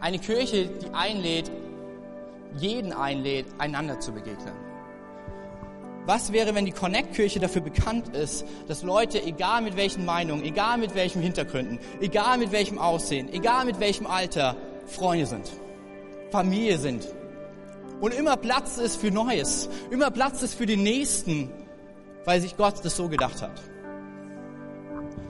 [0.00, 1.50] Eine Kirche, die einlädt,
[2.58, 4.54] jeden einlädt, einander zu begegnen.
[6.06, 10.78] Was wäre, wenn die Connect-Kirche dafür bekannt ist, dass Leute, egal mit welchen Meinungen, egal
[10.78, 15.50] mit welchen Hintergründen, egal mit welchem Aussehen, egal mit welchem Alter, Freunde sind,
[16.30, 17.08] Familie sind
[18.00, 21.50] und immer Platz ist für Neues, immer Platz ist für den Nächsten,
[22.24, 23.60] weil sich Gott das so gedacht hat.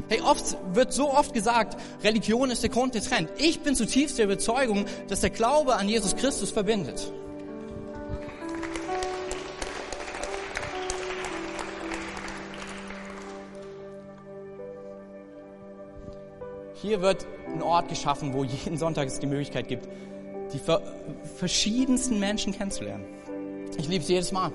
[0.08, 3.28] Hey, oft wird so oft gesagt, Religion ist der Grund der Trend.
[3.38, 7.12] Ich bin zutiefst der Überzeugung, dass der Glaube an Jesus Christus verbindet.
[16.74, 19.88] Hier wird ein Ort geschaffen, wo jeden Sonntag es die Möglichkeit gibt,
[20.52, 20.60] die
[21.36, 23.04] verschiedensten Menschen kennenzulernen.
[23.76, 24.52] Ich liebe es jedes Mal.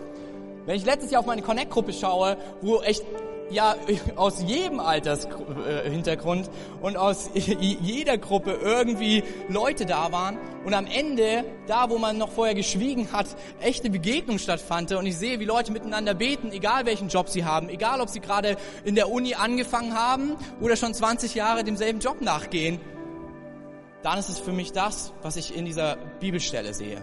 [0.66, 3.04] Wenn ich letztes Jahr auf meine Connect-Gruppe schaue, wo echt
[3.52, 3.76] ja
[4.16, 6.50] aus jedem Altershintergrund
[6.82, 12.32] und aus jeder Gruppe irgendwie Leute da waren und am Ende, da wo man noch
[12.32, 13.28] vorher geschwiegen hat,
[13.60, 17.70] echte Begegnung stattfand und ich sehe, wie Leute miteinander beten, egal welchen Job sie haben,
[17.70, 22.22] egal ob sie gerade in der Uni angefangen haben oder schon 20 Jahre demselben Job
[22.22, 22.80] nachgehen,
[24.04, 27.02] dann ist es für mich das, was ich in dieser Bibelstelle sehe.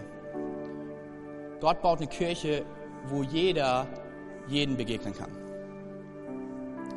[1.61, 2.65] Gott baut eine Kirche,
[3.05, 3.87] wo jeder
[4.47, 5.48] jeden begegnen kann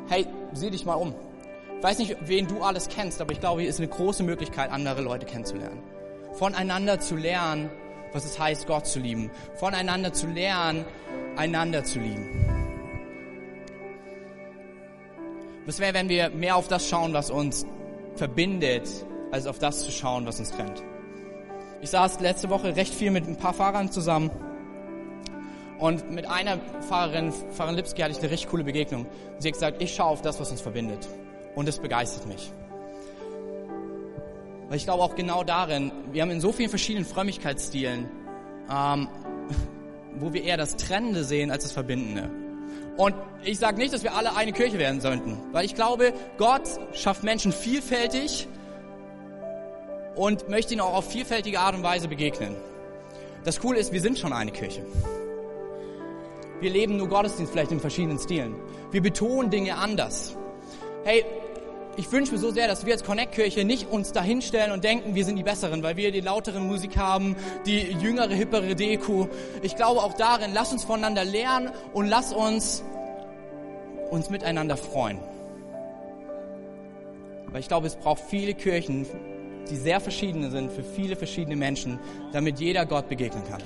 [0.09, 1.13] hey, sieh dich mal um.
[1.77, 4.71] Ich weiß nicht, wen du alles kennst, aber ich glaube, hier ist eine große Möglichkeit,
[4.71, 5.81] andere Leute kennenzulernen.
[6.33, 7.69] Voneinander zu lernen,
[8.13, 9.31] was es heißt, Gott zu lieben.
[9.55, 10.85] Voneinander zu lernen,
[11.35, 12.29] einander zu lieben.
[15.65, 17.65] Was wäre, wenn wir mehr auf das schauen, was uns
[18.15, 18.89] verbindet,
[19.31, 20.83] als auf das zu schauen, was uns trennt?
[21.81, 24.31] Ich saß letzte Woche recht viel mit ein paar Fahrern zusammen.
[25.83, 29.05] Und mit einer Fahrerin, Fahrerin Lipski, hatte ich eine richtig coole Begegnung.
[29.39, 31.09] Sie hat gesagt, ich schaue auf das, was uns verbindet.
[31.55, 32.53] Und es begeistert mich.
[34.69, 38.09] Weil ich glaube auch genau darin, wir haben in so vielen verschiedenen Frömmigkeitsstilen,
[38.71, 39.09] ähm,
[40.21, 42.29] wo wir eher das Trennende sehen als das Verbindende.
[42.95, 46.63] Und ich sage nicht, dass wir alle eine Kirche werden sollten, weil ich glaube, Gott
[46.93, 48.47] schafft Menschen vielfältig
[50.15, 52.55] und möchte ihnen auch auf vielfältige Art und Weise begegnen.
[53.43, 54.85] Das Coole ist, wir sind schon eine Kirche.
[56.63, 58.55] Wir leben nur Gottesdienst vielleicht in verschiedenen Stilen.
[58.89, 60.37] Wir betonen Dinge anders.
[61.03, 61.25] Hey,
[61.97, 65.25] ich wünsche mir so sehr, dass wir als Connect-Kirche nicht uns dahinstellen und denken, wir
[65.25, 69.27] sind die Besseren, weil wir die lauteren Musik haben, die jüngere, hippere Deko.
[69.61, 72.81] Ich glaube auch darin, lass uns voneinander lernen und lass uns
[74.09, 75.19] uns miteinander freuen.
[77.47, 79.05] Weil ich glaube, es braucht viele Kirchen,
[79.69, 81.99] die sehr verschiedene sind für viele verschiedene Menschen,
[82.31, 83.61] damit jeder Gott begegnen kann.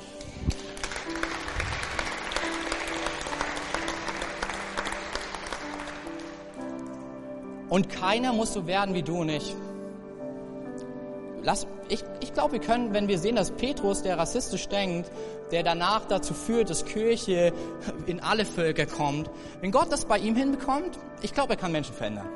[7.70, 9.56] Und keiner muss so werden wie du und ich.
[11.44, 15.12] Lass, ich, ich glaube, wir können, wenn wir sehen, dass Petrus, der rassistisch denkt,
[15.52, 17.54] der danach dazu führt, dass Kirche
[18.06, 19.30] in alle Völker kommt,
[19.62, 22.28] wenn Gott das bei ihm hinbekommt, ich glaube, er kann Menschen verändern.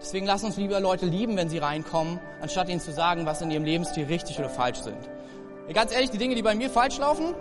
[0.00, 3.50] Deswegen lass uns lieber Leute lieben, wenn sie reinkommen, anstatt ihnen zu sagen, was in
[3.50, 4.96] ihrem Lebensstil richtig oder falsch sind.
[5.74, 7.34] Ganz ehrlich, die Dinge, die bei mir falsch laufen,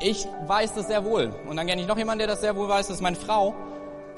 [0.00, 1.32] ich weiß das sehr wohl.
[1.48, 3.54] Und dann kenne ich noch jemanden, der das sehr wohl weiß, das ist meine Frau.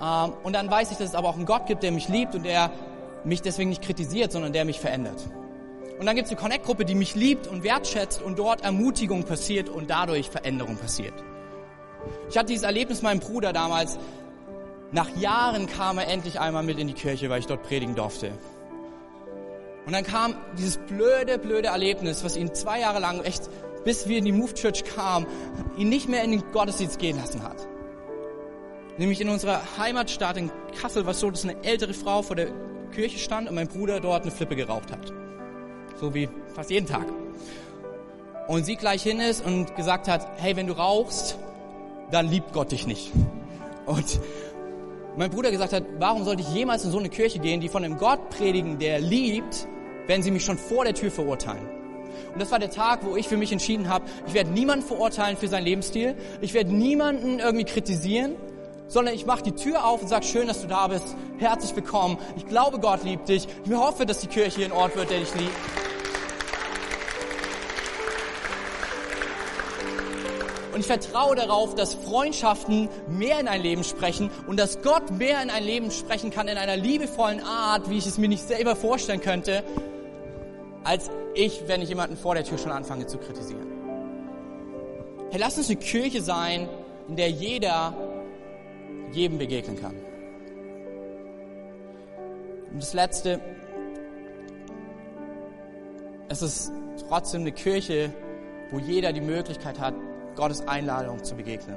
[0.00, 2.34] Ähm, und dann weiß ich, dass es aber auch einen Gott gibt, der mich liebt
[2.34, 2.70] und der
[3.24, 5.22] mich deswegen nicht kritisiert, sondern der mich verändert.
[5.98, 9.68] Und dann gibt es eine Connect-Gruppe, die mich liebt und wertschätzt und dort Ermutigung passiert
[9.68, 11.12] und dadurch Veränderung passiert.
[12.30, 13.98] Ich hatte dieses Erlebnis meinem Bruder damals.
[14.92, 18.32] Nach Jahren kam er endlich einmal mit in die Kirche, weil ich dort predigen durfte.
[19.84, 23.50] Und dann kam dieses blöde, blöde Erlebnis, was ihn zwei Jahre lang echt,
[23.84, 25.26] bis wir in die Move Church kamen,
[25.76, 27.66] ihn nicht mehr in den Gottesdienst gehen lassen hat.
[29.00, 32.48] Nämlich in unserer Heimatstadt in Kassel war es so, dass eine ältere Frau vor der
[32.92, 35.10] Kirche stand und mein Bruder dort eine Flippe geraucht hat.
[35.98, 37.06] So wie fast jeden Tag.
[38.46, 41.38] Und sie gleich hin ist und gesagt hat, hey, wenn du rauchst,
[42.10, 43.10] dann liebt Gott dich nicht.
[43.86, 44.20] Und
[45.16, 47.82] mein Bruder gesagt hat, warum sollte ich jemals in so eine Kirche gehen, die von
[47.82, 49.66] einem Gott predigen, der liebt,
[50.08, 51.66] wenn sie mich schon vor der Tür verurteilen?
[52.34, 55.38] Und das war der Tag, wo ich für mich entschieden habe, ich werde niemanden verurteilen
[55.38, 58.36] für seinen Lebensstil, ich werde niemanden irgendwie kritisieren,
[58.90, 62.18] sondern ich mache die Tür auf und sage, schön, dass du da bist, herzlich willkommen.
[62.36, 63.46] Ich glaube, Gott liebt dich.
[63.64, 65.54] Ich hoffe, dass die Kirche ein Ort wird, der dich liebt.
[70.74, 75.40] Und ich vertraue darauf, dass Freundschaften mehr in ein Leben sprechen und dass Gott mehr
[75.40, 78.74] in ein Leben sprechen kann in einer liebevollen Art, wie ich es mir nicht selber
[78.74, 79.62] vorstellen könnte,
[80.82, 83.68] als ich, wenn ich jemanden vor der Tür schon anfange zu kritisieren.
[85.30, 86.68] Hey, lass uns eine Kirche sein,
[87.08, 87.94] in der jeder
[89.12, 89.94] jedem begegnen kann.
[92.72, 93.40] Und das Letzte,
[96.28, 96.72] es ist
[97.08, 98.12] trotzdem eine Kirche,
[98.70, 99.94] wo jeder die Möglichkeit hat,
[100.36, 101.76] Gottes Einladung zu begegnen.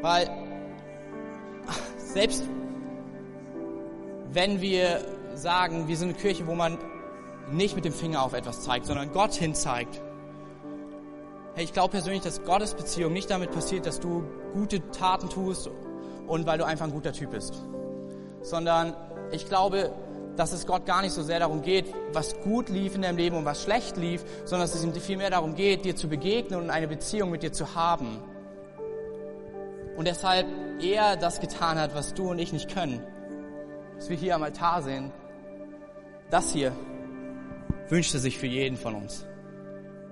[0.00, 0.28] Weil
[1.96, 2.44] selbst
[4.32, 6.78] wenn wir sagen, wir sind eine Kirche, wo man
[7.50, 10.02] nicht mit dem Finger auf etwas zeigt, sondern Gott hinzeigt,
[11.56, 15.70] Hey, ich glaube persönlich, dass Gottes Beziehung nicht damit passiert, dass du gute Taten tust
[16.26, 17.54] und weil du einfach ein guter Typ bist.
[18.42, 18.94] Sondern
[19.32, 19.90] ich glaube,
[20.36, 23.36] dass es Gott gar nicht so sehr darum geht, was gut lief in deinem Leben
[23.38, 26.68] und was schlecht lief, sondern dass es ihm vielmehr darum geht, dir zu begegnen und
[26.68, 28.22] eine Beziehung mit dir zu haben.
[29.96, 30.46] Und deshalb
[30.82, 33.02] er das getan hat, was du und ich nicht können.
[33.94, 35.10] Was wir hier am Altar sehen,
[36.28, 36.72] das hier
[37.88, 39.24] wünscht er sich für jeden von uns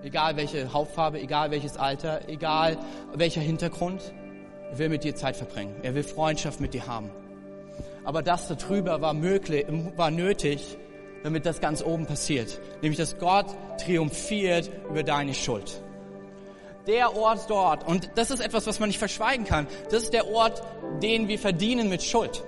[0.05, 2.79] egal welche Hautfarbe, egal welches Alter, egal
[3.15, 4.13] welcher Hintergrund.
[4.71, 5.75] Er will mit dir Zeit verbringen.
[5.83, 7.11] Er will Freundschaft mit dir haben.
[8.05, 10.77] Aber das darüber war möglich, war nötig,
[11.23, 12.61] damit das ganz oben passiert.
[12.83, 13.47] Nämlich, dass Gott
[13.83, 15.81] triumphiert über deine Schuld.
[16.87, 20.29] Der Ort dort, und das ist etwas, was man nicht verschweigen kann, das ist der
[20.29, 20.63] Ort,
[21.03, 22.45] den wir verdienen mit Schuld.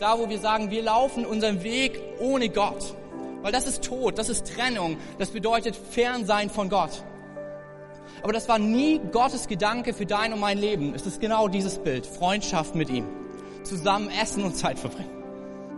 [0.00, 2.94] Da, wo wir sagen, wir laufen unseren Weg ohne Gott.
[3.44, 7.04] Weil das ist Tod, das ist Trennung, das bedeutet Fernsein von Gott.
[8.22, 10.94] Aber das war nie Gottes Gedanke für dein und mein Leben.
[10.94, 12.06] Es ist genau dieses Bild.
[12.06, 13.04] Freundschaft mit ihm.
[13.62, 15.10] Zusammen essen und Zeit verbringen.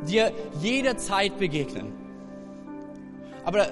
[0.06, 0.30] Dir
[0.62, 1.92] jederzeit begegnen.
[3.44, 3.66] Aber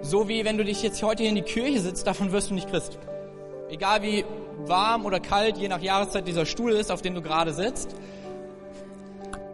[0.00, 2.54] so wie wenn du dich jetzt heute hier in die Kirche sitzt, davon wirst du
[2.54, 2.98] nicht Christ.
[3.68, 4.24] Egal wie
[4.64, 7.94] warm oder kalt, je nach Jahreszeit dieser Stuhl ist, auf dem du gerade sitzt,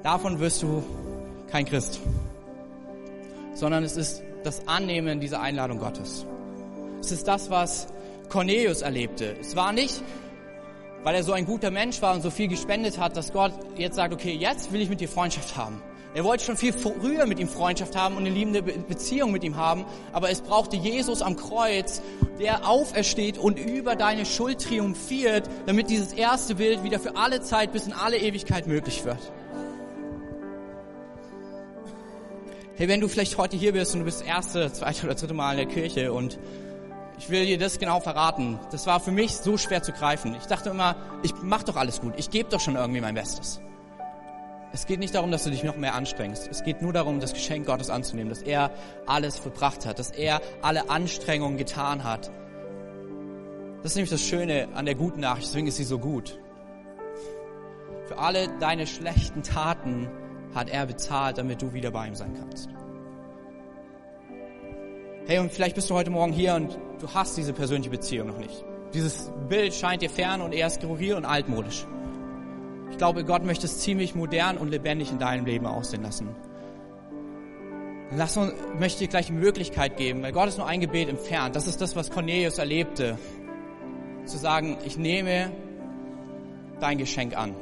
[0.05, 0.85] davon wirst du
[1.51, 2.01] kein Christ.
[3.63, 6.27] Sondern es ist das Annehmen dieser Einladung Gottes.
[7.01, 7.87] Es ist das, was
[8.29, 9.37] Cornelius erlebte.
[9.41, 10.03] Es war nicht,
[11.05, 13.95] weil er so ein guter Mensch war und so viel gespendet hat, dass Gott jetzt
[13.95, 15.81] sagt, okay, jetzt will ich mit dir Freundschaft haben.
[16.13, 19.57] Er wollte schon viel früher mit ihm Freundschaft haben und eine liebende Beziehung mit ihm
[19.57, 22.03] haben, aber es brauchte Jesus am Kreuz,
[22.41, 27.71] der aufersteht und über deine Schuld triumphiert, damit dieses erste Bild wieder für alle Zeit
[27.71, 29.21] bis in alle Ewigkeit möglich wird.
[32.75, 35.35] Hey, wenn du vielleicht heute hier bist und du bist das erste, zweite oder dritte
[35.35, 36.39] Mal in der Kirche und
[37.19, 38.59] ich will dir das genau verraten.
[38.71, 40.35] Das war für mich so schwer zu greifen.
[40.41, 42.15] Ich dachte immer, ich mach doch alles gut.
[42.17, 43.61] Ich gebe doch schon irgendwie mein Bestes.
[44.73, 46.49] Es geht nicht darum, dass du dich noch mehr anstrengst.
[46.51, 48.71] Es geht nur darum, das Geschenk Gottes anzunehmen, dass er
[49.07, 52.31] alles verbracht hat, dass er alle Anstrengungen getan hat.
[53.83, 56.39] Das ist nämlich das Schöne an der guten Nachricht, deswegen ist sie so gut.
[58.07, 60.09] Für alle deine schlechten Taten
[60.55, 62.69] hat er bezahlt, damit du wieder bei ihm sein kannst.
[65.27, 68.39] Hey, und vielleicht bist du heute Morgen hier und du hast diese persönliche Beziehung noch
[68.39, 68.65] nicht.
[68.93, 71.87] Dieses Bild scheint dir fern und eher skurril und altmodisch.
[72.91, 76.29] Ich glaube, Gott möchte es ziemlich modern und lebendig in deinem Leben aussehen lassen.
[78.15, 81.57] Lass uns, möchte dir gleich die Möglichkeit geben, weil Gott ist nur ein Gebet entfernt.
[81.57, 83.19] Das ist das, was Cornelius erlebte.
[84.27, 85.53] Zu sagen, ich nehme
[86.81, 87.55] dein Geschenk an.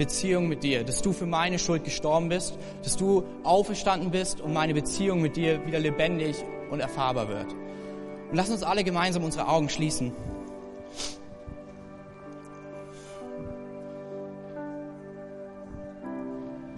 [0.00, 4.52] Beziehung mit dir, dass du für meine Schuld gestorben bist, dass du auferstanden bist und
[4.52, 6.36] meine Beziehung mit dir wieder lebendig
[6.70, 7.52] und erfahrbar wird.
[8.30, 10.12] Und lass uns alle gemeinsam unsere Augen schließen.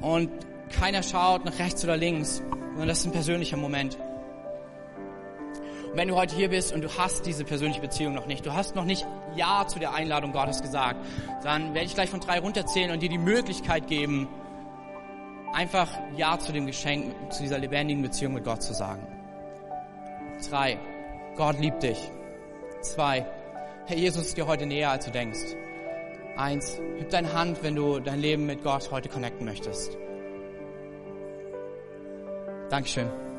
[0.02, 0.30] und
[0.70, 3.96] keiner schaut nach rechts oder links, sondern das ist ein persönlicher Moment.
[5.92, 8.54] Und wenn du heute hier bist und du hast diese persönliche Beziehung noch nicht, du
[8.54, 10.96] hast noch nicht Ja zu der Einladung Gottes gesagt,
[11.42, 14.26] dann werde ich gleich von drei runterzählen und dir die Möglichkeit geben,
[15.52, 19.06] einfach Ja zu dem Geschenk, zu dieser lebendigen Beziehung mit Gott zu sagen.
[20.48, 20.78] Drei,
[21.36, 22.10] Gott liebt dich.
[22.80, 23.26] Zwei,
[23.84, 25.56] Herr Jesus ist dir heute näher, als du denkst.
[26.38, 29.98] Eins, heb deine Hand, wenn du dein Leben mit Gott heute connecten möchtest.
[32.70, 33.31] Dankeschön.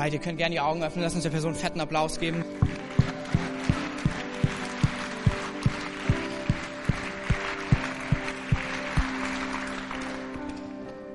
[0.00, 1.04] Alright, ihr könnt gerne die Augen öffnen.
[1.04, 2.42] Lass uns der Person einen fetten Applaus geben.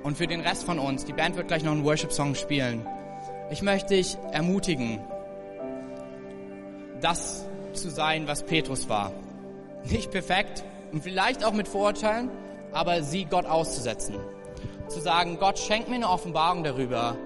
[0.03, 2.85] Und für den Rest von uns, die Band wird gleich noch einen Worship-Song spielen.
[3.49, 4.99] Ich möchte dich ermutigen,
[7.01, 7.43] das
[7.73, 9.11] zu sein, was Petrus war.
[9.85, 12.29] Nicht perfekt und vielleicht auch mit Vorurteilen,
[12.71, 14.17] aber sie Gott auszusetzen.
[14.89, 17.17] Zu sagen, Gott schenkt mir eine Offenbarung darüber.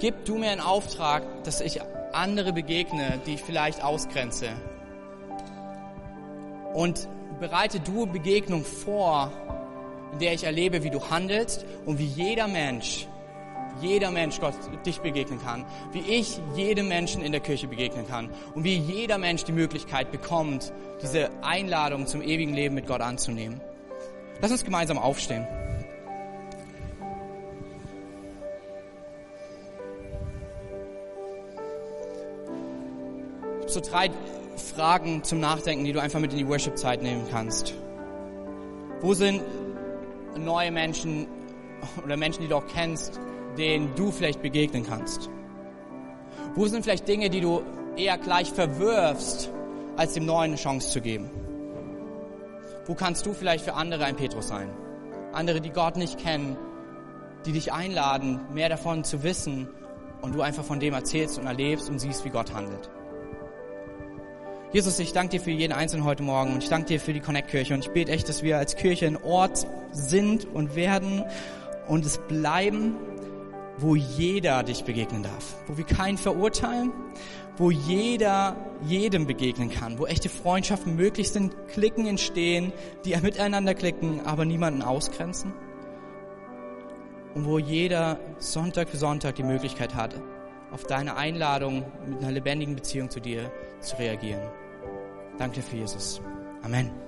[0.00, 1.80] Gib du mir einen Auftrag, dass ich
[2.12, 4.50] andere begegne, die ich vielleicht ausgrenze.
[6.74, 7.08] Und
[7.40, 9.32] bereite du Begegnung vor,
[10.12, 13.08] in der ich erlebe, wie du handelst und wie jeder Mensch
[13.80, 18.30] jeder Mensch Gott dich begegnen kann, wie ich jedem Menschen in der Kirche begegnen kann
[18.54, 23.60] und wie jeder Mensch die Möglichkeit bekommt, diese Einladung zum ewigen Leben mit Gott anzunehmen.
[24.40, 25.46] Lass uns gemeinsam aufstehen.
[33.70, 34.10] So drei
[34.56, 37.74] Fragen zum Nachdenken, die du einfach mit in die Worship-Zeit nehmen kannst.
[39.00, 39.42] Wo sind
[40.36, 41.26] neue Menschen
[42.04, 43.20] oder Menschen, die du auch kennst,
[43.56, 45.30] denen du vielleicht begegnen kannst?
[46.54, 47.62] Wo sind vielleicht Dinge, die du
[47.96, 49.50] eher gleich verwirfst,
[49.96, 51.30] als dem Neuen eine Chance zu geben?
[52.86, 54.70] Wo kannst du vielleicht für andere ein Petrus sein?
[55.32, 56.56] Andere, die Gott nicht kennen,
[57.44, 59.68] die dich einladen, mehr davon zu wissen
[60.22, 62.90] und du einfach von dem erzählst und erlebst und siehst, wie Gott handelt.
[64.70, 67.20] Jesus, ich danke dir für jeden Einzelnen heute Morgen und ich danke dir für die
[67.20, 67.72] Connect-Kirche.
[67.72, 71.24] Und ich bete echt, dass wir als Kirche ein Ort sind und werden
[71.86, 72.94] und es bleiben,
[73.78, 76.92] wo jeder dich begegnen darf, wo wir keinen verurteilen,
[77.56, 82.74] wo jeder jedem begegnen kann, wo echte Freundschaften möglich sind, Klicken entstehen,
[83.06, 85.54] die miteinander klicken, aber niemanden ausgrenzen.
[87.34, 90.20] Und wo jeder Sonntag für Sonntag die Möglichkeit hat,
[90.70, 93.50] auf deine Einladung mit einer lebendigen Beziehung zu dir
[93.80, 94.42] zu reagieren.
[95.38, 96.20] Danke für Jesus.
[96.62, 97.07] Amen.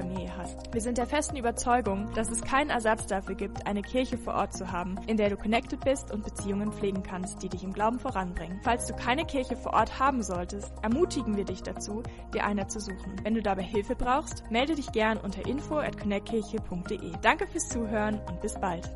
[0.01, 0.73] Kirchenfamilie hast.
[0.73, 4.53] Wir sind der festen Überzeugung, dass es keinen Ersatz dafür gibt, eine Kirche vor Ort
[4.53, 7.99] zu haben, in der du connected bist und Beziehungen pflegen kannst, die dich im Glauben
[7.99, 8.59] voranbringen.
[8.63, 12.79] Falls du keine Kirche vor Ort haben solltest, ermutigen wir dich dazu, dir eine zu
[12.79, 13.15] suchen.
[13.23, 17.13] Wenn du dabei Hilfe brauchst, melde dich gern unter info at connectkirche.de.
[17.21, 18.89] Danke fürs Zuhören und bis bald.